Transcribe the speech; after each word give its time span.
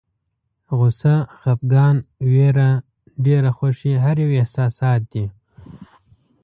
غوسه، 0.77 1.15
خپګان، 1.37 1.95
ویره، 2.31 2.71
ډېره 3.25 3.51
خوښي 3.57 3.93
هر 4.03 4.17
یو 4.23 4.31
احساسات 4.41 5.01
دي. 5.11 5.25